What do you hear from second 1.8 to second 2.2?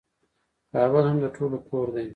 دی.